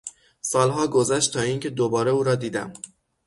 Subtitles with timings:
[0.41, 2.73] سالها گذشت تا اینکه دوباره او را دیدم.